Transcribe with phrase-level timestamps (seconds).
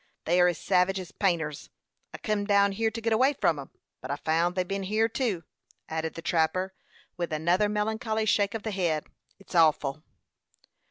[0.25, 1.69] They are as savage as painters.
[2.11, 3.69] I kim down hyer to git away from 'em,
[4.01, 5.43] but I found they'd ben hyer too,"
[5.89, 6.73] added the trapper,
[7.17, 9.05] with another melancholy shake of the head.
[9.37, 10.01] "It's awful."